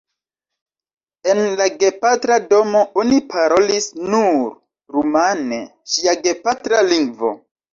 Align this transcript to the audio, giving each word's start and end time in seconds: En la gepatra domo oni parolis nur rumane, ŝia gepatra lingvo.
En 1.33 1.41
la 1.59 1.67
gepatra 1.83 2.39
domo 2.55 2.81
oni 3.01 3.19
parolis 3.35 3.91
nur 4.15 4.41
rumane, 4.97 5.63
ŝia 5.95 6.17
gepatra 6.25 6.83
lingvo. 6.91 7.35